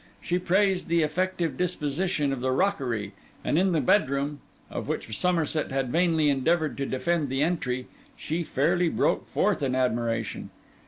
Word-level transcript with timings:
She 0.19 0.39
praised 0.39 0.87
the 0.87 1.03
effective 1.03 1.57
disposition 1.57 2.33
of 2.33 2.41
the 2.41 2.49
rockery, 2.51 3.13
and 3.45 3.55
in 3.59 3.71
the 3.71 3.79
bedroom, 3.79 4.39
of 4.67 4.87
which 4.87 5.15
Somerset 5.15 5.69
had 5.71 5.91
vainly 5.91 6.27
endeavoured 6.27 6.75
to 6.77 6.87
defend 6.87 7.29
the 7.29 7.43
entry, 7.43 7.85
she 8.17 8.41
fairly 8.41 8.89
broke 8.89 9.27
forth 9.27 9.61
in 9.61 9.75
admiration. 9.75 10.49